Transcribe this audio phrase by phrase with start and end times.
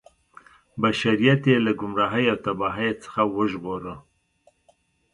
[0.81, 3.95] بشریت یې له ګمراهۍ او تباهۍ څخه وژغوره.